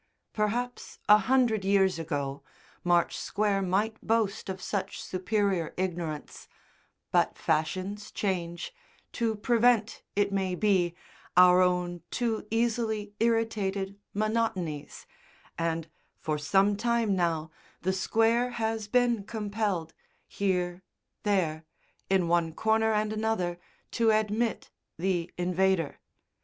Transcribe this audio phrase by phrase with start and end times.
[0.33, 2.41] Perhaps a hundred years ago
[2.83, 6.47] March Square might boast of such superior ignorance,
[7.11, 8.73] but fashions change,
[9.11, 10.95] to prevent, it may be,
[11.37, 15.05] our own too easily irritated monotonies,
[15.55, 15.87] and,
[16.17, 17.51] for some time now,
[17.83, 19.93] the Square has been compelled,
[20.27, 20.81] here,
[21.21, 21.63] there,
[22.09, 23.59] in one corner and another,
[23.91, 25.99] to admit the invader.